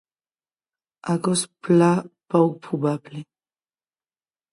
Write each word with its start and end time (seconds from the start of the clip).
Qu'ei 1.21 1.43
plan 1.67 1.97
pòc 2.31 2.49
probable. 2.69 3.19